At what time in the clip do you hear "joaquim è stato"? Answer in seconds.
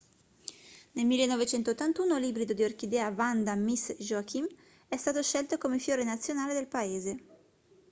3.99-5.21